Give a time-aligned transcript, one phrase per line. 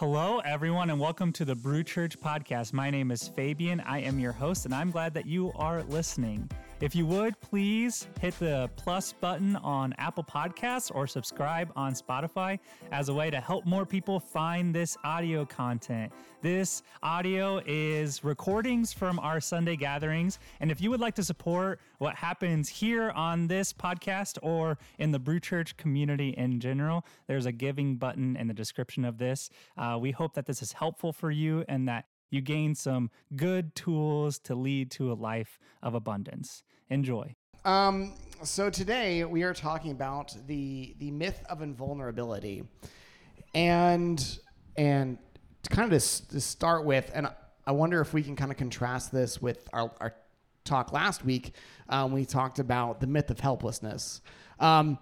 [0.00, 2.72] Hello, everyone, and welcome to the Brew Church podcast.
[2.72, 3.80] My name is Fabian.
[3.80, 6.50] I am your host, and I'm glad that you are listening.
[6.80, 12.58] If you would, please hit the plus button on Apple Podcasts or subscribe on Spotify
[12.90, 16.10] as a way to help more people find this audio content.
[16.40, 20.38] This audio is recordings from our Sunday gatherings.
[20.60, 25.10] And if you would like to support what happens here on this podcast or in
[25.10, 29.50] the Brew Church community in general, there's a giving button in the description of this.
[29.76, 33.74] Uh, we hope that this is helpful for you and that you gain some good
[33.74, 36.62] tools to lead to a life of abundance.
[36.88, 37.34] Enjoy.
[37.64, 42.64] Um, so today we are talking about the the myth of invulnerability,
[43.54, 44.38] and
[44.76, 45.18] and
[45.62, 47.28] to kind of to, to start with, and
[47.66, 50.14] I wonder if we can kind of contrast this with our, our
[50.64, 51.52] talk last week
[51.88, 54.22] um, we talked about the myth of helplessness,
[54.58, 54.98] um,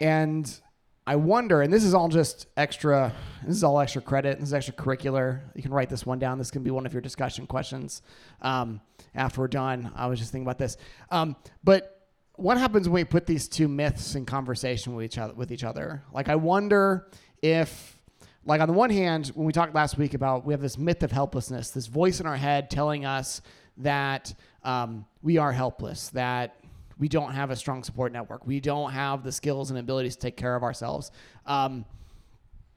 [0.00, 0.60] and
[1.06, 3.12] I wonder, and this is all just extra.
[3.44, 4.38] This is all extra credit.
[4.38, 5.40] This is extra curricular.
[5.54, 6.38] You can write this one down.
[6.38, 8.02] This can be one of your discussion questions
[8.42, 8.80] um,
[9.14, 9.90] after we're done.
[9.96, 10.76] I was just thinking about this.
[11.10, 15.34] Um, but what happens when we put these two myths in conversation with each other?
[15.34, 17.08] With each other, like I wonder
[17.42, 17.98] if,
[18.44, 21.02] like on the one hand, when we talked last week about we have this myth
[21.02, 23.40] of helplessness, this voice in our head telling us
[23.78, 26.56] that um, we are helpless, that
[27.00, 28.46] we don't have a strong support network.
[28.46, 31.10] We don't have the skills and abilities to take care of ourselves.
[31.46, 31.86] Um,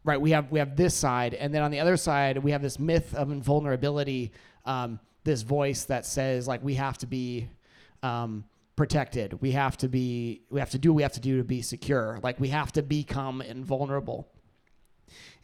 [0.05, 0.19] right.
[0.19, 2.79] We have we have this side, and then on the other side, we have this
[2.79, 4.31] myth of invulnerability.
[4.65, 7.47] Um, this voice that says like we have to be
[8.01, 9.41] um, protected.
[9.41, 10.41] We have to be.
[10.49, 12.19] We have to do what we have to do to be secure.
[12.23, 14.27] Like we have to become invulnerable.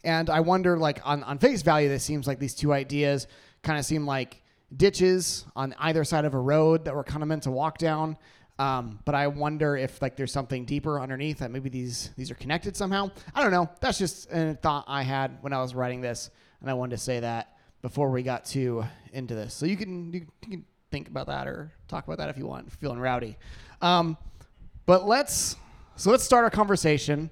[0.02, 3.26] And I wonder, like on on face value, this seems like these two ideas
[3.62, 4.42] kind of seem like
[4.74, 8.16] ditches on either side of a road that we're kind of meant to walk down.
[8.60, 12.34] Um, but I wonder if like there's something deeper underneath that maybe these these are
[12.34, 13.10] connected somehow.
[13.34, 13.70] I don't know.
[13.80, 16.28] That's just a thought I had when I was writing this,
[16.60, 19.54] and I wanted to say that before we got too into this.
[19.54, 22.70] So you can you can think about that or talk about that if you want.
[22.70, 23.38] Feeling rowdy,
[23.80, 24.18] um,
[24.84, 25.56] but let's
[25.96, 27.30] so let's start our conversation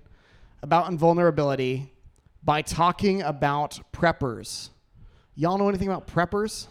[0.63, 1.93] about invulnerability
[2.43, 4.71] by talking about preppers.
[5.35, 6.69] Y'all know anything about preppers?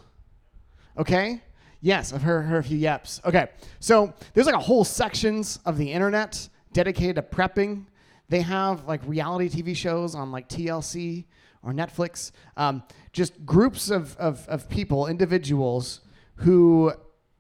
[0.97, 1.44] Okay.
[1.81, 3.23] Yes, I've heard, heard a few yeps.
[3.25, 3.47] Okay,
[3.79, 7.85] so there's like a whole sections of the internet dedicated to prepping.
[8.29, 11.25] They have like reality TV shows on like TLC
[11.63, 12.31] or Netflix.
[12.55, 12.83] Um,
[13.13, 16.01] just groups of, of, of people, individuals
[16.35, 16.93] who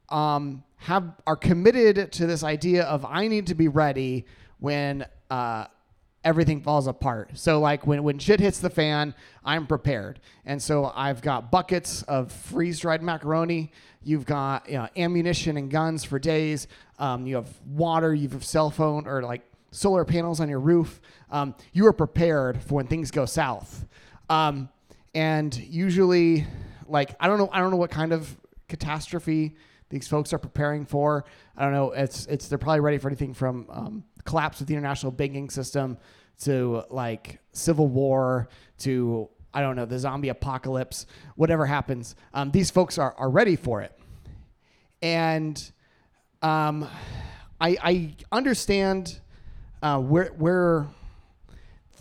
[0.09, 4.25] um, have are committed to this idea of I need to be ready
[4.59, 5.65] when uh,
[6.27, 7.31] everything falls apart.
[7.35, 9.15] So like when, when shit hits the fan,
[9.45, 10.19] I'm prepared.
[10.45, 13.71] And so I've got buckets of freeze dried macaroni.
[14.03, 16.67] You've got you know, ammunition and guns for days.
[16.99, 18.13] Um, you have water.
[18.13, 20.99] You have cell phone or like solar panels on your roof.
[21.31, 23.85] Um, you are prepared for when things go south.
[24.29, 24.67] Um,
[25.15, 26.45] and usually,
[26.89, 28.35] like I don't know, I don't know what kind of
[28.67, 29.55] catastrophe
[29.89, 31.23] these folks are preparing for.
[31.55, 31.91] I don't know.
[31.91, 35.97] It's it's they're probably ready for anything from um, collapse of the international banking system
[36.41, 38.49] to like civil war
[38.79, 42.15] to I don't know the zombie apocalypse, whatever happens.
[42.33, 43.97] Um, these folks are are ready for it,
[45.01, 45.71] and
[46.43, 46.87] um,
[47.59, 49.19] I I understand
[49.81, 50.85] uh, where where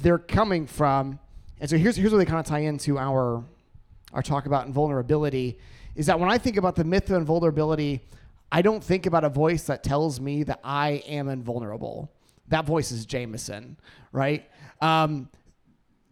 [0.01, 1.19] they're coming from,
[1.61, 3.43] and so here's here's where they kind of tie into our
[4.13, 5.59] our talk about invulnerability.
[5.95, 8.03] Is that when I think about the myth of invulnerability,
[8.53, 12.13] I don't think about a voice that tells me that I am invulnerable
[12.49, 13.77] that voice is Jameson,
[14.13, 14.49] right?
[14.81, 15.29] Um,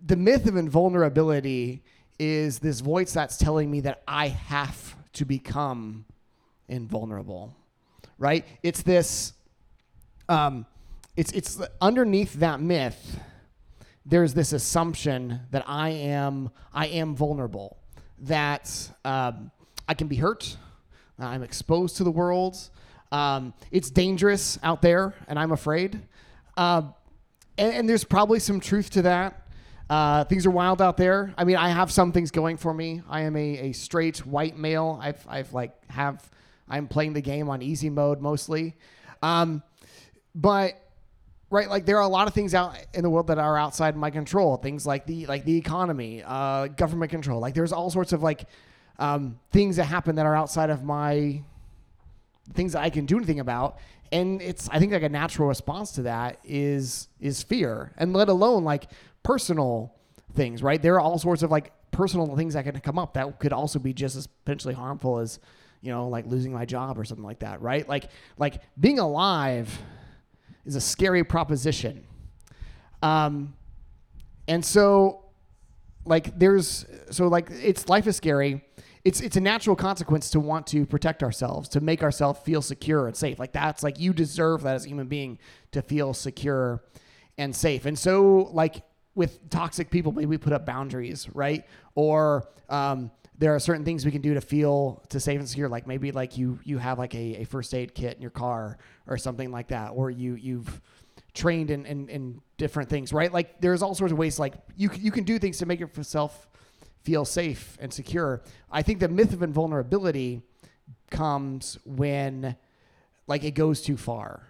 [0.05, 1.83] the myth of invulnerability
[2.19, 6.05] is this voice that's telling me that I have to become
[6.69, 7.55] invulnerable,
[8.19, 8.45] right?
[8.63, 9.33] It's this,
[10.29, 10.67] um,
[11.17, 13.21] it's, it's underneath that myth,
[14.07, 17.79] there's this assumption that I am, I am vulnerable,
[18.21, 18.71] that
[19.05, 19.51] um,
[19.89, 20.57] I can be hurt,
[21.19, 22.59] I'm exposed to the world,
[23.13, 26.03] um, it's dangerous out there, and I'm afraid.
[26.57, 26.83] Uh,
[27.59, 29.49] and, and, there's probably some truth to that.
[29.91, 31.35] Uh, things are wild out there.
[31.37, 33.03] I mean, I have some things going for me.
[33.09, 34.99] I am a, a straight white male.
[35.03, 36.31] I've, I've like have
[36.69, 38.75] I'm playing the game on easy mode mostly.
[39.23, 39.63] Um,
[40.35, 40.81] but
[41.51, 43.97] right, like there are a lot of things out in the world that are outside
[43.97, 44.57] my control.
[44.57, 47.41] Things like the like the economy, uh, government control.
[47.41, 48.47] Like there's all sorts of like
[48.99, 51.43] um, things that happen that are outside of my
[52.53, 53.79] things that I can do anything about.
[54.15, 57.93] And it's I think like a natural response to that is is fear.
[57.99, 58.89] And let alone like
[59.25, 59.93] personal
[60.35, 60.81] things, right?
[60.81, 63.81] There are all sorts of like personal things that can come up that could also
[63.81, 65.41] be just as potentially harmful as,
[65.81, 67.89] you know, like losing my job or something like that, right?
[67.89, 68.09] Like
[68.39, 69.77] like being alive
[70.65, 72.07] is a scary proposition.
[73.03, 73.55] Um
[74.47, 75.25] and so
[76.05, 78.65] like there's so like it's life is scary.
[79.05, 83.07] It's it's a natural consequence to want to protect ourselves, to make ourselves feel secure
[83.07, 83.39] and safe.
[83.39, 85.39] Like that's like you deserve that as a human being
[85.73, 86.83] to feel secure
[87.37, 87.85] and safe.
[87.85, 88.83] And so like
[89.15, 91.65] with toxic people, maybe we put up boundaries, right?
[91.95, 95.69] Or um, there are certain things we can do to feel to safe and secure.
[95.69, 98.79] Like maybe like you you have like a, a first aid kit in your car
[99.07, 100.81] or something like that, or you you've
[101.35, 103.33] trained in, in, in different things, right?
[103.33, 106.49] Like there's all sorts of ways like you you can do things to make yourself
[107.05, 108.43] feel safe and secure.
[108.71, 110.43] I think the myth of invulnerability
[111.11, 112.57] comes when
[113.27, 114.49] like it goes too far.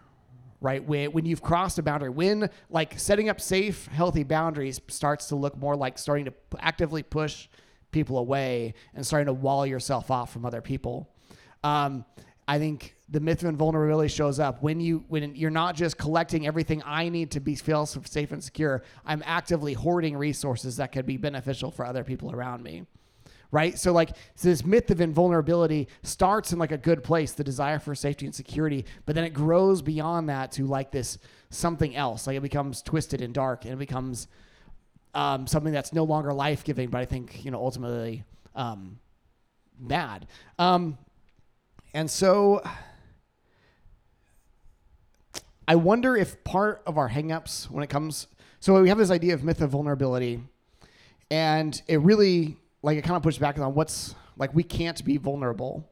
[0.61, 5.27] Right when when you've crossed a boundary, when like setting up safe, healthy boundaries starts
[5.27, 7.49] to look more like starting to actively push
[7.91, 11.11] people away and starting to wall yourself off from other people.
[11.62, 12.06] Um,
[12.49, 16.49] I think the myth of invulnerability shows up when you when you're not just collecting
[16.49, 18.83] everything I need to be feel safe and secure.
[19.07, 22.87] I'm actively hoarding resources that could be beneficial for other people around me.
[23.53, 23.79] Right?
[23.79, 27.79] So like so this myth of invulnerability starts in like a good place, the desire
[27.79, 31.19] for safety and security, but then it grows beyond that to like this
[31.51, 32.27] something else.
[32.27, 34.27] Like it becomes twisted and dark and it becomes
[35.15, 38.25] um, something that's no longer life giving, but I think, you know, ultimately
[38.57, 38.99] um,
[39.79, 40.27] bad.
[40.59, 40.99] Um,
[41.95, 42.61] and so
[45.67, 48.27] I wonder if part of our hangups when it comes,
[48.61, 50.43] so we have this idea of myth of vulnerability,
[51.31, 55.17] and it really, like, it kind of pushes back on what's, like, we can't be
[55.17, 55.89] vulnerable.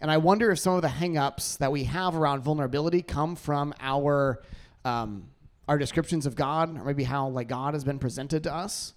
[0.00, 3.74] And I wonder if some of the hangups that we have around vulnerability come from
[3.80, 4.40] our,
[4.84, 5.28] um,
[5.66, 8.94] our descriptions of God, or maybe how, like, God has been presented to us.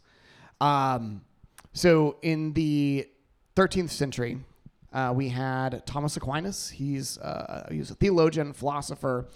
[0.60, 1.22] Um,
[1.74, 3.08] so in the
[3.56, 4.38] 13th century,
[4.94, 6.70] uh, we had Thomas Aquinas.
[6.70, 9.28] He's uh, a theologian, philosopher,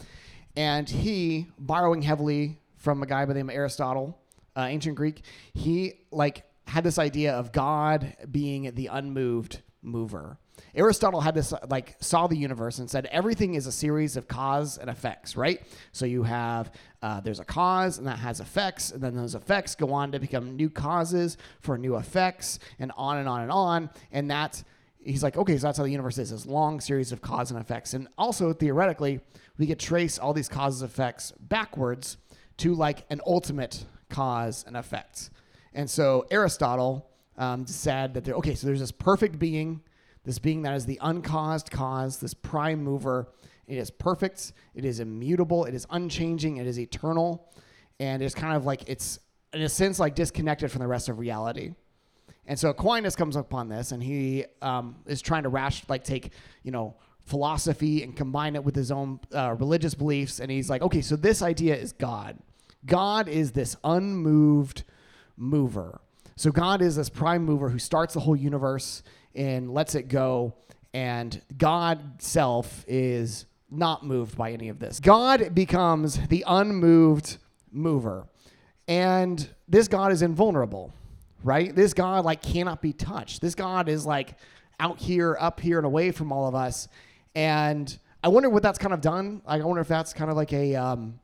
[0.56, 4.18] and he, borrowing heavily from a guy by the name of Aristotle,
[4.56, 5.24] uh, ancient Greek,
[5.54, 10.38] he like had this idea of God being the unmoved mover.
[10.74, 14.78] Aristotle had this like saw the universe and said everything is a series of cause
[14.78, 15.62] and effects, right?
[15.92, 19.75] So you have uh, there's a cause and that has effects, and then those effects
[19.75, 23.90] go on to become new causes for new effects, and on and on and on,
[24.12, 24.63] and that's
[25.06, 27.60] he's like, okay, so that's how the universe is this long series of cause and
[27.60, 27.94] effects.
[27.94, 29.22] And also, theoretically,
[29.57, 32.18] we could trace all these causes and effects backwards
[32.57, 35.30] to like an ultimate cause and effect.
[35.74, 39.81] And so Aristotle um, said that, there, okay, so there's this perfect being,
[40.24, 43.30] this being that is the uncaused cause, this prime mover.
[43.68, 47.51] It is perfect, it is immutable, it is unchanging, it is eternal.
[48.00, 49.19] And it's kind of like, it's
[49.54, 51.74] in a sense like disconnected from the rest of reality.
[52.47, 56.31] And so Aquinas comes upon this, and he um, is trying to rash like take
[56.63, 56.95] you know
[57.25, 60.39] philosophy and combine it with his own uh, religious beliefs.
[60.39, 62.38] And he's like, okay, so this idea is God.
[62.86, 64.83] God is this unmoved
[65.36, 66.01] mover.
[66.36, 69.01] So God is this prime mover who starts the whole universe
[69.33, 70.53] and lets it go.
[70.94, 75.00] And God self is not moved by any of this.
[75.00, 77.38] God becomes the unmoved
[77.71, 78.27] mover.
[78.88, 80.94] And this God is invulnerable
[81.45, 81.74] right?
[81.75, 83.39] This God like cannot be touched.
[83.39, 84.33] This God is like
[84.80, 86.88] out here, up here, and away from all of us.
[87.36, 89.44] And I wonder what that's kind of done.
[89.47, 91.19] Like, I wonder if that's kind of like a, um,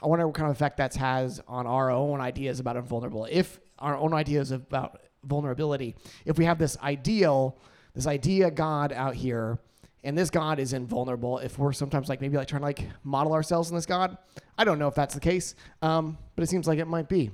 [0.00, 3.26] I wonder what kind of effect that has on our own ideas about invulnerable.
[3.28, 7.58] If our own ideas about vulnerability, if we have this ideal,
[7.94, 9.58] this idea God out here,
[10.04, 13.32] and this God is invulnerable, if we're sometimes like maybe like trying to like model
[13.32, 14.16] ourselves in this God,
[14.56, 17.32] I don't know if that's the case, um, but it seems like it might be.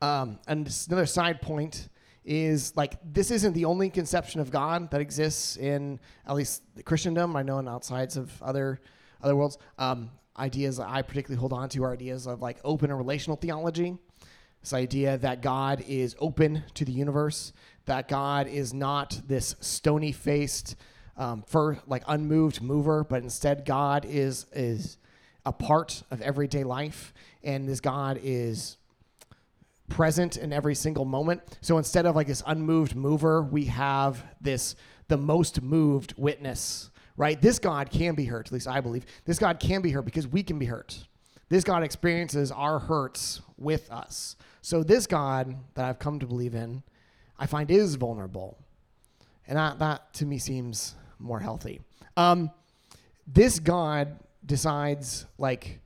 [0.00, 1.88] Um, and another side point
[2.24, 7.34] is like this isn't the only conception of God that exists in at least Christendom.
[7.34, 8.80] I know in outsides of other
[9.22, 9.58] other worlds.
[9.78, 13.36] Um, ideas that I particularly hold on to are ideas of like open and relational
[13.36, 13.96] theology.
[14.60, 17.52] This idea that God is open to the universe,
[17.86, 20.76] that God is not this stony faced,
[21.16, 24.98] um, for like unmoved mover, but instead God is is
[25.46, 28.76] a part of everyday life, and this God is
[29.88, 31.42] present in every single moment.
[31.60, 34.76] So instead of like this unmoved mover, we have this
[35.08, 37.40] the most moved witness, right?
[37.40, 39.06] This God can be hurt, at least I believe.
[39.24, 41.06] This God can be hurt because we can be hurt.
[41.48, 44.36] This God experiences our hurts with us.
[44.60, 46.82] So this God that I've come to believe in,
[47.38, 48.58] I find is vulnerable.
[49.46, 51.80] And that, that to me seems more healthy.
[52.16, 52.50] Um,
[53.26, 55.80] this God decides like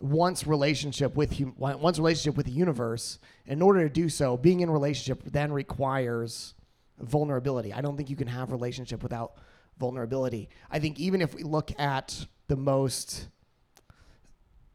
[0.00, 3.18] wants relationship with hum- wants relationship with the universe.
[3.46, 6.54] In order to do so, being in relationship then requires
[7.00, 7.72] vulnerability.
[7.72, 9.34] I don't think you can have relationship without
[9.78, 10.48] vulnerability.
[10.70, 13.28] I think even if we look at the most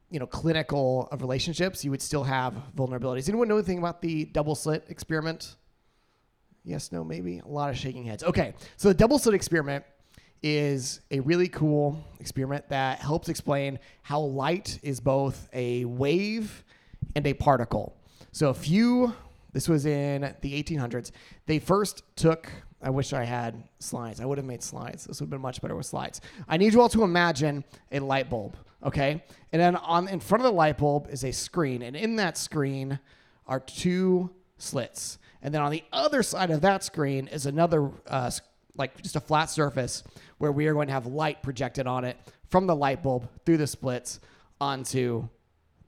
[0.09, 3.27] you know clinical of relationships, you would still have vulnerabilities.
[3.27, 5.55] Anyone know anything about the double slit experiment?
[6.63, 7.39] Yes, no, maybe.
[7.39, 8.23] A lot of shaking heads.
[8.23, 9.83] Okay, so the double slit experiment
[10.43, 16.63] is a really cool experiment that helps explain how light is both a wave
[17.15, 17.95] and a particle.
[18.33, 19.15] So if you,
[19.53, 21.11] this was in the 1800s,
[21.45, 24.19] they first took, I wish I had slides.
[24.19, 25.05] I would have made slides.
[25.05, 26.19] This would have been much better with slides.
[26.47, 29.23] I need you all to imagine a light bulb, okay?
[29.53, 32.37] And then on in front of the light bulb is a screen, and in that
[32.37, 32.99] screen
[33.47, 35.19] are two slits.
[35.41, 38.31] And then on the other side of that screen is another uh,
[38.75, 40.03] like just a flat surface
[40.37, 42.17] where we are going to have light projected on it
[42.49, 44.19] from the light bulb through the splits
[44.59, 45.27] onto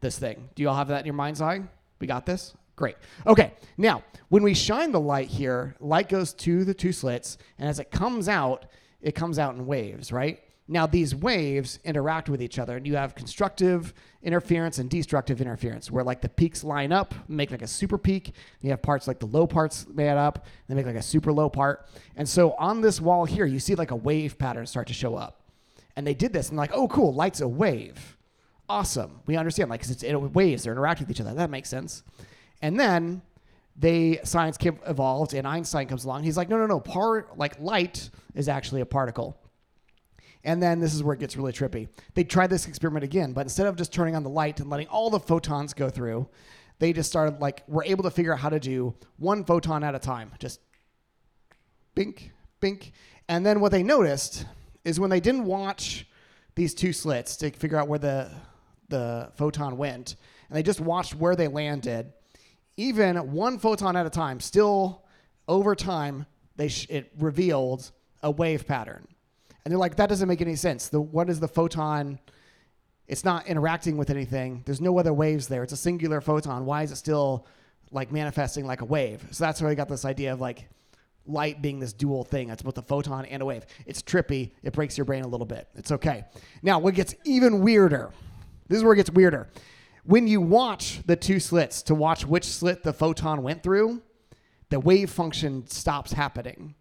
[0.01, 0.49] this thing.
[0.55, 1.61] Do you all have that in your mind's eye?
[1.99, 2.53] We got this?
[2.75, 2.97] Great.
[3.25, 7.69] Okay, now when we shine the light here, light goes to the two slits, and
[7.69, 8.65] as it comes out,
[9.01, 10.39] it comes out in waves, right?
[10.67, 13.93] Now, these waves interact with each other, and you have constructive
[14.23, 18.33] interference and destructive interference, where like the peaks line up, make like a super peak.
[18.61, 21.49] You have parts like the low parts made up, they make like a super low
[21.49, 21.87] part.
[22.15, 25.15] And so on this wall here, you see like a wave pattern start to show
[25.15, 25.41] up.
[25.95, 28.17] And they did this, and like, oh, cool, light's a wave.
[28.67, 29.19] Awesome.
[29.27, 31.35] We understand, like, because it's it, waves, they're interacting with each other.
[31.35, 32.01] That makes sense.
[32.63, 33.21] And then
[33.77, 36.23] they science evolved, and Einstein comes along.
[36.23, 39.37] He's like, no, no, no, part like light is actually a particle.
[40.45, 41.89] And then this is where it gets really trippy.
[42.13, 44.87] They tried this experiment again, but instead of just turning on the light and letting
[44.87, 46.29] all the photons go through,
[46.77, 49.95] they just started like were able to figure out how to do one photon at
[49.95, 50.31] a time.
[50.39, 50.61] Just
[51.95, 52.91] bink, bink.
[53.27, 54.45] And then what they noticed
[54.83, 56.07] is when they didn't watch
[56.53, 58.29] these two slits to figure out where the
[58.89, 60.15] the photon went,
[60.47, 62.13] and they just watched where they landed,
[62.77, 65.05] even one photon at a time, still
[65.47, 69.07] over time, they sh- it revealed a wave pattern.
[69.65, 70.89] And they're like, that doesn't make any sense.
[70.89, 72.19] The what is the photon?
[73.07, 74.61] It's not interacting with anything.
[74.65, 75.63] There's no other waves there.
[75.63, 76.65] It's a singular photon.
[76.65, 77.47] Why is it still
[77.91, 79.25] like manifesting like a wave?
[79.31, 80.67] So that's where I got this idea of like
[81.25, 82.47] light being this dual thing.
[82.47, 83.65] That's both a photon and a wave.
[83.87, 84.51] It's trippy.
[84.61, 85.67] It breaks your brain a little bit.
[85.75, 86.25] It's okay.
[86.61, 88.11] Now, what gets even weirder?
[88.67, 89.49] This is where it gets weirder.
[90.03, 94.03] When you watch the two slits to watch which slit the photon went through,
[94.69, 96.75] the wave function stops happening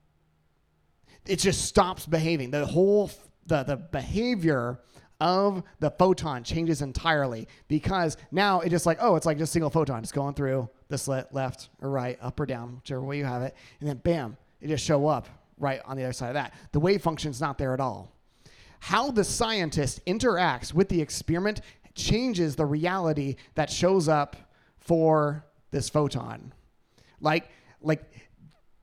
[1.27, 2.51] it just stops behaving.
[2.51, 3.11] The whole
[3.47, 4.81] the the behavior
[5.21, 9.53] of the photon changes entirely because now it just like oh it's like just a
[9.53, 13.19] single photon just going through the slit left or right up or down whichever way
[13.19, 13.55] you have it.
[13.81, 15.29] And then bam it just show up
[15.59, 16.55] right on the other side of that.
[16.73, 18.13] The wave function's not there at all.
[18.81, 21.61] How the scientist interacts with the experiment
[21.95, 24.37] changes the reality that shows up
[24.79, 26.53] for this photon.
[27.21, 27.49] Like
[27.81, 28.03] like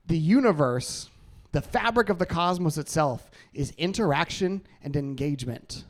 [0.06, 1.08] the universe
[1.52, 5.84] the fabric of the cosmos itself is interaction and engagement.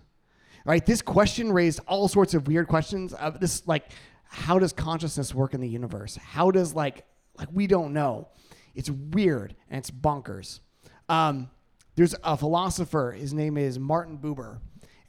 [0.64, 0.84] Right?
[0.84, 3.12] This question raised all sorts of weird questions.
[3.14, 3.90] Of this, like,
[4.24, 6.16] how does consciousness work in the universe?
[6.16, 7.04] How does like
[7.38, 8.28] like we don't know.
[8.74, 10.60] It's weird and it's bonkers.
[11.08, 11.50] Um,
[11.94, 13.12] there's a philosopher.
[13.12, 14.58] His name is Martin Buber,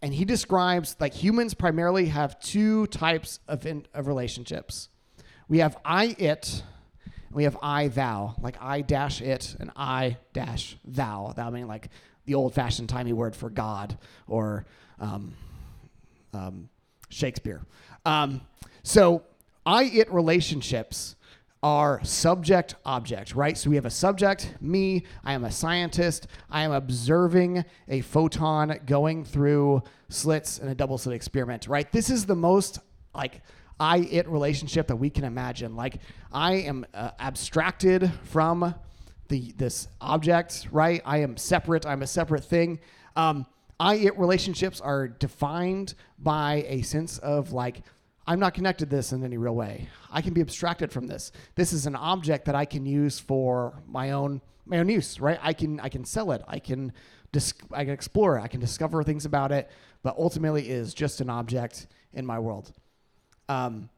[0.01, 4.89] and he describes like humans primarily have two types of in, of relationships.
[5.48, 6.63] We have I it
[7.33, 11.33] we have I thou, like I dash it and I dash thou.
[11.35, 11.89] Thou meaning like
[12.25, 13.97] the old fashioned timey word for God
[14.27, 14.65] or
[14.99, 15.33] um,
[16.33, 16.69] um,
[17.09, 17.61] Shakespeare.
[18.05, 18.41] Um,
[18.83, 19.23] so
[19.65, 21.15] I it relationships
[21.63, 23.57] are subject object, right?
[23.57, 28.77] So we have a subject, me, I am a scientist, I am observing a photon
[28.85, 31.89] going through slits in a double slit experiment, right?
[31.89, 32.79] This is the most
[33.15, 33.41] like
[33.79, 35.75] I it relationship that we can imagine.
[35.75, 35.97] Like
[36.31, 38.75] I am uh, abstracted from
[39.29, 41.01] the this object, right?
[41.05, 41.85] I am separate.
[41.85, 42.79] I'm a separate thing.
[43.15, 43.45] Um,
[43.79, 47.83] I it relationships are defined by a sense of like
[48.25, 49.89] I'm not connected to this in any real way.
[50.11, 51.31] I can be abstracted from this.
[51.55, 55.39] This is an object that I can use for my own my own use, right?
[55.41, 56.41] I can I can sell it.
[56.47, 56.93] I can
[57.31, 58.41] dis- I can explore it.
[58.41, 59.69] I can discover things about it,
[60.03, 62.71] but ultimately is just an object in my world.
[63.50, 63.89] Um,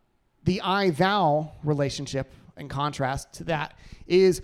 [0.44, 3.74] the I thou relationship, in contrast to that,
[4.08, 4.42] is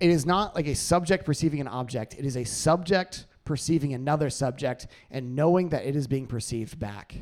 [0.00, 4.28] it is not like a subject perceiving an object, it is a subject perceiving another
[4.30, 7.16] subject and knowing that it is being perceived back.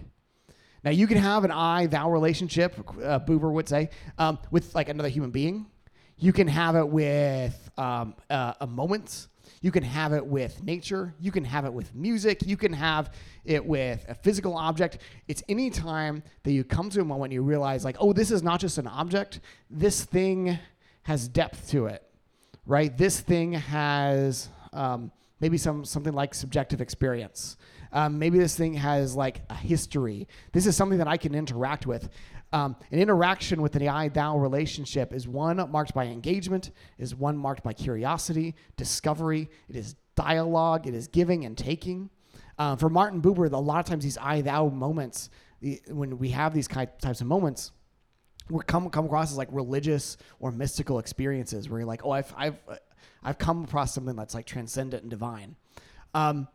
[0.83, 4.89] Now, you can have an I thou relationship, uh, Buber would say, um, with like
[4.89, 5.67] another human being.
[6.19, 9.29] You can have it with um, uh, a moment
[9.61, 11.15] you can have it with nature.
[11.21, 12.43] You can have it with music.
[12.47, 13.13] You can have
[13.45, 14.99] it with a physical object.
[15.29, 18.31] It's any time that you come to a moment and you realize, like, oh, this
[18.31, 19.41] is not just an object.
[19.71, 20.59] This thing
[21.03, 22.03] has depth to it,
[22.67, 22.97] right?
[22.97, 27.57] This thing has um, maybe some something like subjective experience.
[27.93, 30.29] Um, maybe this thing has like a history.
[30.53, 32.09] This is something that I can interact with.
[32.53, 37.37] Um, an interaction with the I thou relationship is one marked by engagement, is one
[37.37, 39.51] marked by curiosity, discovery.
[39.69, 42.11] It is dialogue, it is giving and taking.
[42.59, 46.31] Um, for Martin Buber, a lot of times these I thou moments, the, when we
[46.31, 47.73] have these types of moments,
[48.49, 52.33] we come come across as like religious or mystical experiences where you're like, oh, I've
[52.37, 52.59] I've
[53.23, 55.57] I've come across something that's like transcendent and divine.
[56.15, 56.49] Um,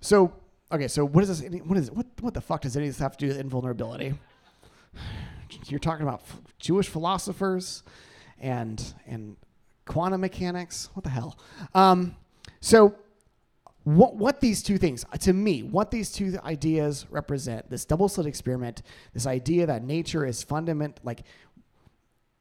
[0.00, 0.32] so
[0.70, 1.62] okay, so what is this?
[1.62, 4.14] What is what what the fuck does any of this have to do with invulnerability?
[5.66, 7.82] You're talking about f- Jewish philosophers
[8.38, 9.36] and and
[9.86, 10.90] quantum mechanics.
[10.94, 11.38] What the hell?
[11.74, 12.16] Um,
[12.60, 12.94] so
[13.84, 18.26] what, what these two things, to me, what these two ideas represent this double slit
[18.26, 18.82] experiment,
[19.14, 21.22] this idea that nature is fundament, like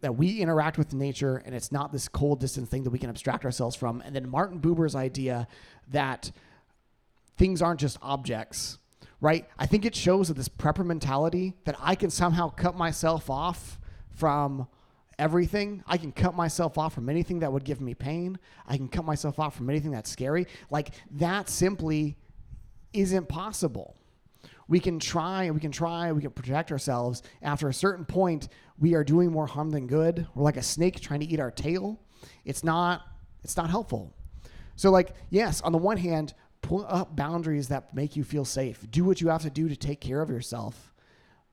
[0.01, 3.09] that we interact with nature and it's not this cold, distant thing that we can
[3.09, 4.01] abstract ourselves from.
[4.01, 5.47] And then Martin Buber's idea
[5.91, 6.31] that
[7.37, 8.78] things aren't just objects,
[9.21, 9.47] right?
[9.57, 13.79] I think it shows that this prepper mentality that I can somehow cut myself off
[14.15, 14.67] from
[15.17, 15.83] everything.
[15.85, 18.39] I can cut myself off from anything that would give me pain.
[18.67, 20.47] I can cut myself off from anything that's scary.
[20.69, 22.17] Like that simply
[22.93, 23.95] isn't possible.
[24.67, 27.23] We can try, we can try, we can protect ourselves.
[27.41, 30.27] After a certain point, we are doing more harm than good.
[30.35, 31.99] We're like a snake trying to eat our tail.
[32.45, 33.01] It's not
[33.43, 34.13] it's not helpful.
[34.75, 38.85] So like, yes, on the one hand, put up boundaries that make you feel safe.
[38.89, 40.93] Do what you have to do to take care of yourself.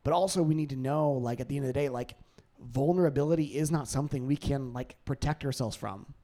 [0.05, 2.15] But also we need to know like at the end of the day like
[2.61, 6.15] vulnerability is not something we can like protect ourselves from.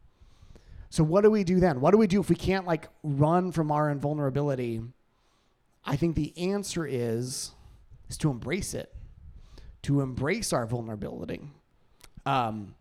[0.90, 1.80] So what do we do then?
[1.80, 4.82] What do we do if we can't like run from our invulnerability?
[5.84, 7.52] I think the answer is
[8.08, 8.94] is to embrace it,
[9.82, 11.40] to embrace our vulnerability.
[12.26, 12.74] Um,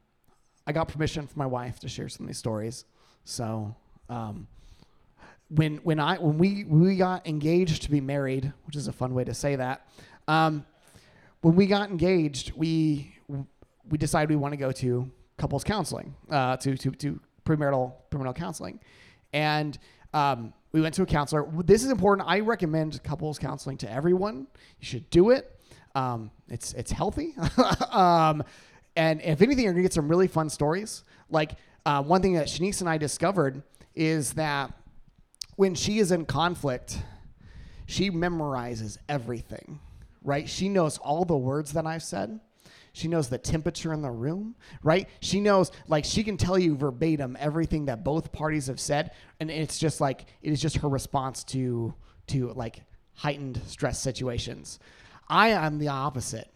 [0.68, 2.86] I got permission from my wife to share some of these stories.
[3.24, 3.76] So
[4.10, 4.48] um,
[5.54, 9.14] when when I when we we got engaged to be married, which is a fun
[9.14, 9.88] way to say that.
[10.28, 10.66] Um,
[11.42, 13.16] when we got engaged, we
[13.90, 18.36] we decided we want to go to couples counseling, uh, to, to, to premarital, premarital
[18.36, 18.80] counseling.
[19.34, 19.78] And
[20.14, 21.48] um, we went to a counselor.
[21.64, 22.28] This is important.
[22.30, 24.48] I recommend couples counseling to everyone.
[24.80, 25.60] You should do it.
[25.96, 27.36] Um, it's, it's healthy.
[27.92, 28.44] um,
[28.96, 31.04] and if anything, you're going to get some really fun stories.
[31.30, 31.54] Like
[31.86, 33.64] uh, one thing that Shanice and I discovered
[33.96, 34.72] is that
[35.56, 36.98] when she is in conflict,
[37.86, 39.80] she memorizes everything,
[40.24, 40.48] right?
[40.48, 42.40] She knows all the words that I've said
[42.94, 45.08] she knows the temperature in the room, right?
[45.22, 49.50] She knows, like, she can tell you verbatim everything that both parties have said, and
[49.50, 51.94] it's just like it is just her response to
[52.28, 52.82] to like
[53.16, 54.80] heightened stress situations.
[55.28, 56.50] I am the opposite.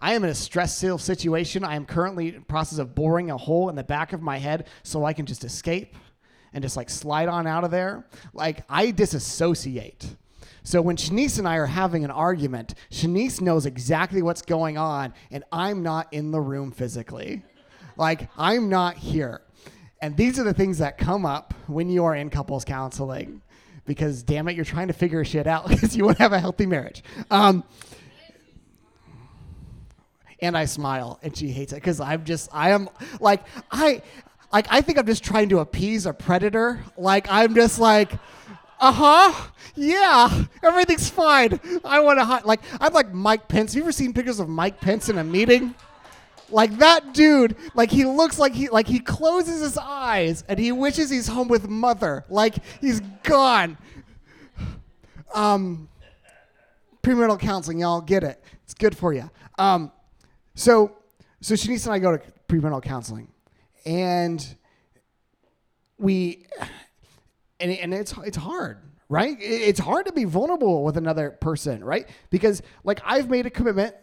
[0.00, 1.64] I am in a stressful situation.
[1.64, 4.66] I am currently in process of boring a hole in the back of my head
[4.82, 5.94] so I can just escape
[6.52, 8.06] and just like slide on out of there.
[8.32, 10.16] Like I disassociate.
[10.62, 15.14] So when Shanice and I are having an argument, Shanice knows exactly what's going on,
[15.30, 17.44] and I'm not in the room physically.
[17.96, 19.42] Like, I'm not here.
[20.02, 23.42] And these are the things that come up when you are in couples counseling
[23.84, 26.40] because, damn it, you're trying to figure shit out because you want to have a
[26.40, 27.02] healthy marriage.
[27.30, 27.62] Um,
[30.40, 32.88] and I smile, and she hates it because I'm just, I am
[33.20, 34.02] like, I.
[34.52, 36.82] Like I think I'm just trying to appease a predator.
[36.96, 38.12] Like I'm just like,
[38.80, 39.50] uh huh.
[39.74, 41.60] Yeah, everything's fine.
[41.84, 43.72] I want to like I'm like Mike Pence.
[43.72, 45.74] Have you ever seen pictures of Mike Pence in a meeting?
[46.48, 50.72] Like that dude, like he looks like he like he closes his eyes and he
[50.72, 52.24] wishes he's home with mother.
[52.28, 53.76] Like he's gone.
[55.34, 55.88] Um
[57.02, 58.42] premarital counseling, y'all get it.
[58.64, 59.28] It's good for you.
[59.58, 59.90] Um
[60.54, 60.96] so
[61.40, 63.28] so Shanice and I go to premarital counseling
[63.86, 64.56] and
[65.98, 66.44] we
[67.60, 69.36] and, and it's it's hard right?
[69.40, 72.08] It's hard to be vulnerable with another person right?
[72.30, 73.94] Because like i've made a commitment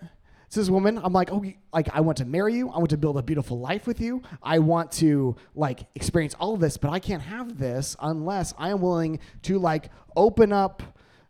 [0.49, 0.99] to this woman.
[1.03, 1.43] I'm like oh
[1.73, 2.69] like i want to marry you.
[2.69, 4.21] I want to build a beautiful life with you.
[4.41, 8.69] I want to like experience all of this but i can't have this unless i
[8.69, 10.81] am willing to like open up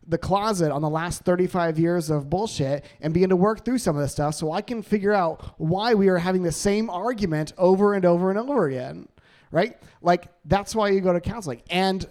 [0.06, 3.96] the closet on the last 35 years of bullshit and begin to work through some
[3.96, 7.52] of this stuff so I can figure out why we are having the same argument
[7.56, 9.08] over and over and over again
[9.54, 9.78] right?
[10.02, 11.62] Like that's why you go to counseling.
[11.70, 12.04] And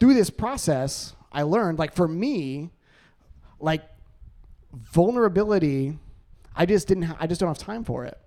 [0.00, 2.70] through this process, I learned like for me,
[3.60, 3.82] like
[4.72, 5.96] vulnerability,
[6.56, 8.18] I just didn't ha- I just don't have time for it.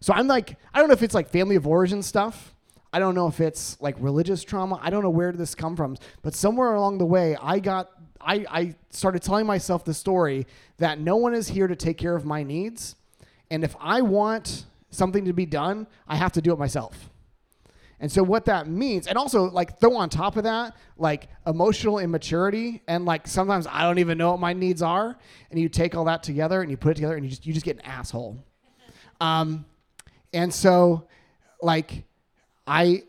[0.00, 2.54] So I'm like I don't know if it's like family of origin stuff.
[2.92, 4.78] I don't know if it's like religious trauma.
[4.82, 7.90] I don't know where did this come from, but somewhere along the way, I got
[8.20, 10.46] I, I started telling myself the story
[10.78, 12.96] that no one is here to take care of my needs,
[13.50, 17.10] and if I want something to be done, I have to do it myself.
[18.02, 21.98] And so what that means, and also like throw on top of that, like emotional
[21.98, 25.18] immaturity, and like sometimes I don't even know what my needs are,
[25.50, 27.52] and you take all that together and you put it together, and you just you
[27.52, 28.42] just get an asshole.
[29.20, 29.66] Um,
[30.32, 31.08] and so,
[31.60, 32.04] like,
[32.66, 33.02] I,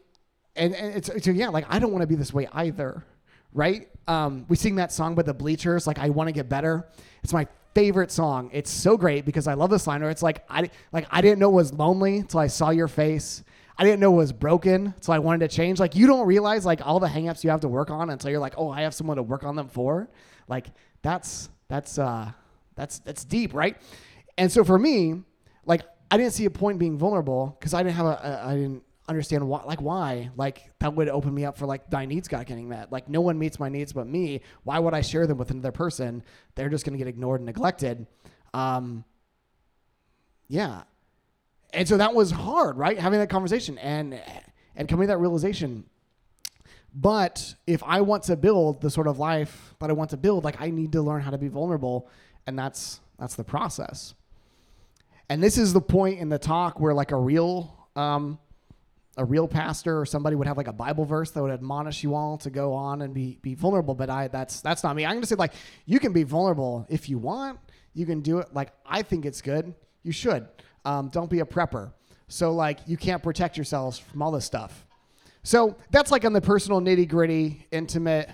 [0.58, 3.06] and, and it's so yeah, like I don't want to be this way either,
[3.54, 3.88] right?
[4.08, 6.88] Um, we sing that song by the Bleachers, like I want to get better.
[7.24, 8.50] It's my favorite song.
[8.54, 11.40] It's so great because I love this line where it's like I like I didn't
[11.40, 13.44] know it was lonely until I saw your face.
[13.78, 15.80] I didn't know it was broken, so I wanted to change.
[15.80, 18.40] Like you don't realize like all the hangups you have to work on until you're
[18.40, 20.10] like, oh, I have someone to work on them for.
[20.48, 20.68] Like
[21.02, 22.32] that's that's uh
[22.76, 23.78] that's that's deep, right?
[24.38, 25.24] And so for me,
[25.66, 28.56] like I didn't see a point being vulnerable because I didn't have a, a I
[28.56, 30.30] didn't understand why like why?
[30.36, 32.92] Like that would open me up for like my needs got getting met.
[32.92, 34.42] Like no one meets my needs but me.
[34.64, 36.24] Why would i share them with another person?
[36.56, 38.08] They're just going to get ignored and neglected.
[38.54, 39.04] Um
[40.48, 40.84] yeah.
[41.74, 42.98] And so that was hard right?
[43.00, 44.20] Having that conversation and
[44.76, 45.86] and coming to that realization.
[46.94, 50.44] But if i want to build the sort of life that i want to build
[50.44, 52.10] like i need to learn how to be vulnerable
[52.46, 54.16] and that's that's the process.
[55.30, 58.40] And this is the point in the talk where like a real um
[59.18, 62.16] a real pastor or somebody would have like a Bible verse that would admonish you
[62.16, 63.94] all to go on and be be vulnerable.
[63.94, 65.06] But I that's that's not me.
[65.06, 65.54] I'm gonna say like
[65.86, 67.60] you can be vulnerable if you want.
[67.94, 68.54] You can do it.
[68.54, 69.74] Like I think it's good.
[70.04, 70.48] You should.
[70.86, 71.92] Um, don't be a prepper.
[72.28, 74.86] So like you can't protect yourselves from all this stuff.
[75.44, 78.30] So that's like on the personal nitty gritty, intimate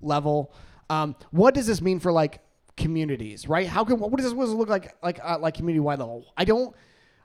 [0.00, 0.54] level.
[0.88, 2.40] Um, what does this mean for like
[2.76, 3.66] communities, right?
[3.66, 6.32] How can what does this, what does look like like uh, like community wide level?
[6.36, 6.74] I don't.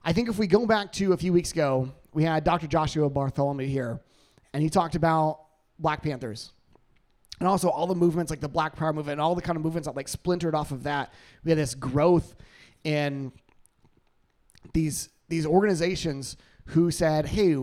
[0.04, 2.66] I think if we go back to a few weeks ago, we had Dr.
[2.66, 4.02] Joshua Bartholomew here,
[4.52, 5.42] and he talked about
[5.78, 6.52] Black Panthers.
[7.40, 9.62] And also all the movements like the Black Power movement and all the kind of
[9.62, 11.14] movements that like splintered off of that.
[11.44, 12.34] We had this growth
[12.84, 13.32] in
[14.74, 16.38] these these organizations
[16.70, 17.54] who said, "Hey,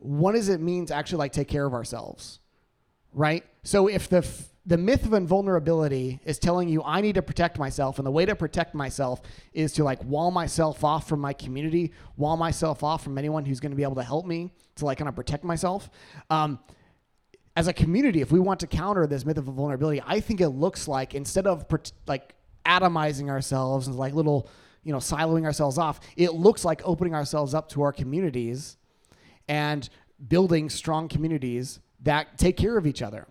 [0.00, 2.40] what does it mean to actually like take care of ourselves?"
[3.12, 3.44] Right?
[3.64, 4.26] So if the
[4.66, 8.24] the myth of invulnerability is telling you I need to protect myself, and the way
[8.24, 9.20] to protect myself
[9.52, 13.60] is to like wall myself off from my community, wall myself off from anyone who's
[13.60, 15.90] going to be able to help me to like kind of protect myself.
[16.30, 16.58] Um,
[17.56, 20.48] as a community, if we want to counter this myth of vulnerability, I think it
[20.48, 21.66] looks like instead of
[22.06, 22.34] like
[22.66, 24.48] atomizing ourselves and like little,
[24.82, 28.76] you know, siloing ourselves off, it looks like opening ourselves up to our communities
[29.46, 29.88] and
[30.26, 33.26] building strong communities that take care of each other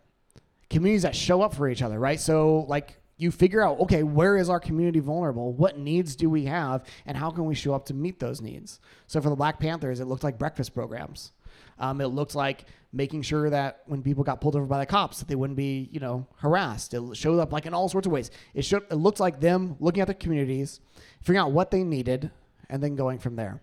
[0.73, 2.19] communities that show up for each other, right?
[2.19, 5.53] So like you figure out, okay, where is our community vulnerable?
[5.53, 6.83] What needs do we have?
[7.05, 8.79] And how can we show up to meet those needs?
[9.07, 11.31] So for the Black Panthers, it looked like breakfast programs.
[11.79, 15.19] Um, it looked like making sure that when people got pulled over by the cops,
[15.19, 16.93] that they wouldn't be, you know, harassed.
[16.93, 18.31] It showed up like in all sorts of ways.
[18.53, 20.79] It showed, it looked like them looking at the communities,
[21.21, 22.31] figuring out what they needed,
[22.69, 23.61] and then going from there.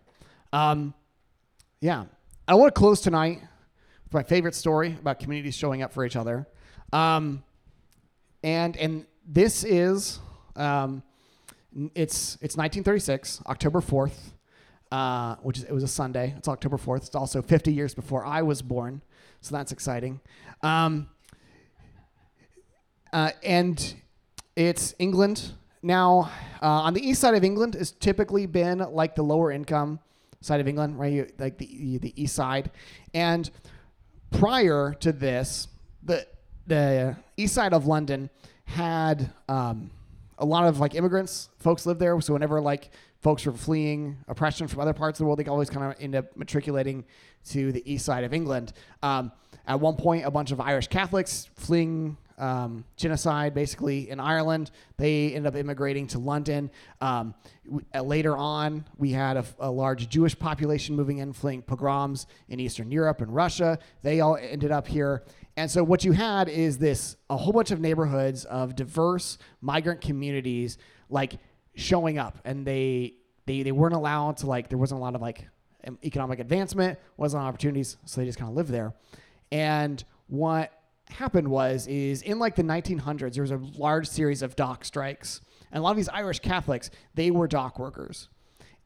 [0.53, 0.95] Um,
[1.81, 2.07] yeah,
[2.47, 3.41] I want to close tonight
[4.05, 6.47] with my favorite story about communities showing up for each other.
[6.93, 7.45] Um,
[8.43, 10.19] and and this is
[10.57, 11.03] um,
[11.95, 14.33] it's it's 1936, October 4th,
[14.91, 16.35] uh, which is it was a Sunday.
[16.37, 17.07] It's October 4th.
[17.07, 19.03] It's also 50 years before I was born,
[19.41, 20.21] so that's exciting.
[20.63, 21.09] Um,
[23.13, 23.95] uh, and
[24.57, 25.53] it's England.
[25.83, 26.31] Now,
[26.63, 30.01] uh, on the east side of England has typically been like the lower income
[30.41, 31.33] side of England, right?
[31.39, 32.71] Like the the east side.
[33.15, 33.49] And
[34.31, 35.69] prior to this,
[36.03, 36.27] the
[36.67, 38.31] the east side of London
[38.65, 39.91] had um,
[40.39, 42.21] a lot of like immigrants, folks lived there.
[42.21, 45.71] So whenever like folks were fleeing oppression from other parts of the world, they always
[45.71, 47.05] kind of end up matriculating
[47.51, 48.73] to the east side of England.
[49.03, 49.33] Um,
[49.67, 54.71] at one point, a bunch of Irish Catholics fleeing um, genocide basically in Ireland.
[54.97, 56.71] They ended up immigrating to London.
[57.01, 57.35] Um,
[57.95, 62.59] uh, later on, we had a, a, large Jewish population moving in, fleeing pogroms in
[62.59, 63.79] Eastern Europe and Russia.
[64.03, 65.23] They all ended up here.
[65.57, 70.01] And so what you had is this a whole bunch of neighborhoods of diverse migrant
[70.01, 70.79] communities
[71.11, 71.35] like
[71.75, 73.15] showing up and they
[73.47, 75.47] they, they weren't allowed to like there wasn't a lot of like
[76.05, 78.95] economic advancement, wasn't opportunities, so they just kind of lived there.
[79.51, 80.73] And what
[81.13, 85.41] happened was is in like the 1900s there was a large series of dock strikes
[85.73, 88.29] and a lot of these irish catholics they were dock workers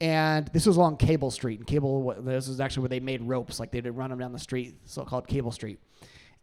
[0.01, 3.61] and this was along cable street and cable this is actually where they made ropes
[3.61, 5.79] like they'd run them down the street so-called cable street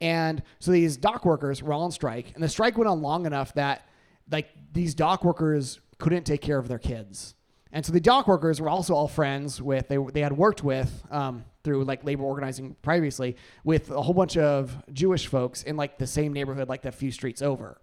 [0.02, 3.28] and so these dock workers were all on strike, and the strike went on long
[3.28, 3.88] enough that
[4.30, 7.36] like these dock workers couldn't take care of their kids.
[7.72, 11.06] And so the dock workers were also all friends with they they had worked with
[11.12, 15.98] um, through like labor organizing previously with a whole bunch of Jewish folks in like
[15.98, 17.80] the same neighborhood, like the few streets over.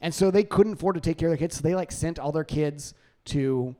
[0.00, 2.18] And so they couldn't afford to take care of their kids, so they like sent
[2.18, 2.94] all their kids
[3.26, 3.74] to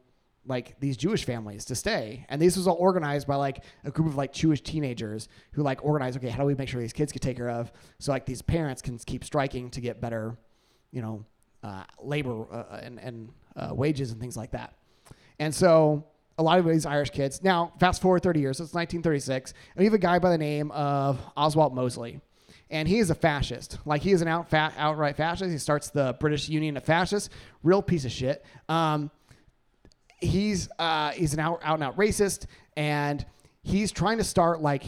[0.49, 2.25] like these Jewish families to stay.
[2.29, 5.85] And this was all organized by like a group of like Jewish teenagers who like
[5.85, 7.71] organized, okay, how do we make sure these kids get taken care of?
[7.99, 10.37] So like these parents can keep striking to get better,
[10.91, 11.25] you know,
[11.63, 14.75] uh, labor uh, and, and uh, wages and things like that.
[15.39, 16.07] And so
[16.39, 17.43] a lot of these Irish kids.
[17.43, 20.39] Now, fast forward 30 years, so it's 1936, and we have a guy by the
[20.39, 22.21] name of Oswald Mosley.
[22.71, 23.79] And he is a fascist.
[23.85, 25.51] Like, he is an out, fat, outright fascist.
[25.51, 27.31] He starts the British Union of Fascists.
[27.63, 28.45] Real piece of shit.
[28.69, 29.11] Um,
[30.21, 32.47] he's uh, he's an out, out and out racist,
[32.77, 33.25] and
[33.63, 34.85] he's trying to start like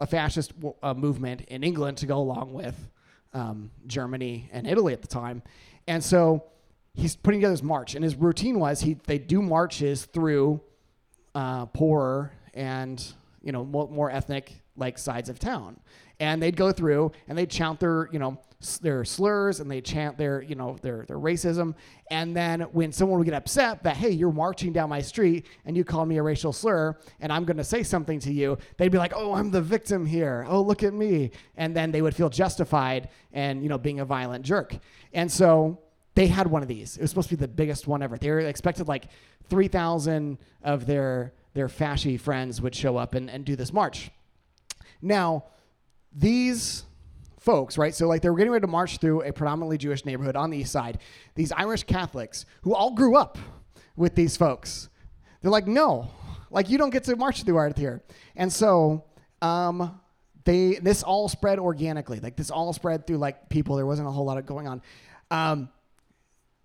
[0.00, 2.88] a fascist uh, movement in England to go along with
[3.32, 5.42] um, Germany and Italy at the time.
[5.86, 6.44] And so
[6.94, 10.60] he's putting together his march, and his routine was he they do marches through
[11.34, 13.12] uh, poorer and
[13.42, 15.78] you know more, more ethnic like sides of town,
[16.18, 18.38] and they'd go through and they'd chant their you know
[18.82, 21.74] their slurs and they'd chant their you know their their racism.
[22.10, 25.76] And then when someone would get upset that hey you're marching down my street and
[25.76, 28.90] you called me a racial slur and i'm going to say something to you they'd
[28.90, 30.44] be like oh i'm the victim here.
[30.48, 31.30] Oh look at me.
[31.56, 34.76] And then they would feel justified and you know being a violent jerk.
[35.14, 35.78] And so
[36.14, 36.96] they had one of these.
[36.96, 38.18] It was supposed to be the biggest one ever.
[38.18, 39.04] They were expected like
[39.48, 44.10] 3,000 of their their fasci friends would show up and, and do this march.
[45.02, 45.46] Now,
[46.12, 46.84] these
[47.40, 47.94] folks, right?
[47.94, 50.58] So like they were getting ready to march through a predominantly Jewish neighborhood on the
[50.58, 50.98] east side.
[51.34, 53.38] These Irish Catholics who all grew up
[53.96, 54.88] with these folks.
[55.42, 56.10] They're like, no,
[56.50, 58.02] like you don't get to march through art here.
[58.36, 59.04] And so
[59.42, 60.00] um,
[60.44, 62.20] they this all spread organically.
[62.20, 63.76] Like this all spread through like people.
[63.76, 64.82] There wasn't a whole lot of going on.
[65.30, 65.68] Um,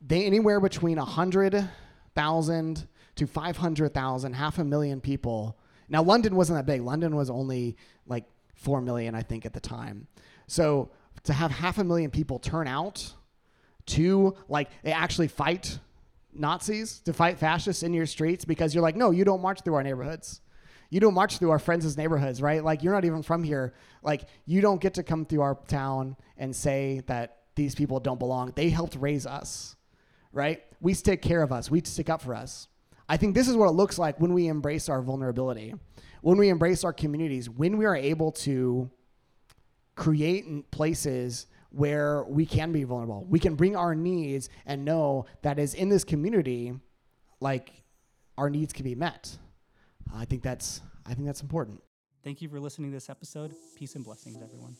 [0.08, 5.58] they anywhere between 100,000 to 500,000, half a million people.
[5.90, 6.82] Now, London wasn't that big.
[6.82, 10.08] London was only like 4 million, I think, at the time.
[10.48, 10.92] So
[11.24, 13.14] to have half a million people turn out
[13.88, 15.80] to like they actually fight
[16.34, 19.76] Nazis, to fight fascists in your streets because you're like, no, you don't march through
[19.76, 20.42] our neighborhoods.
[20.90, 22.64] You don't march through our friends' neighborhoods, right?
[22.64, 23.74] Like you're not even from here.
[24.04, 28.20] Like you don't get to come through our town and say that these people don't
[28.20, 28.52] belong.
[28.56, 29.76] They helped raise us
[30.36, 30.62] right?
[30.82, 32.68] We take care of us, we stick up for us.
[33.08, 35.74] I think this is what it looks like when we embrace our vulnerability,
[36.22, 38.90] when we embrace our communities, when we are able to
[39.96, 43.26] create places where we can be vulnerable.
[43.30, 46.74] We can bring our needs and know that is in this community,
[47.40, 47.72] like
[48.38, 49.38] our needs can be met.
[50.14, 51.82] I think that's I think that's important.
[52.24, 53.54] Thank you for listening to this episode.
[53.78, 54.76] Peace and blessings, everyone.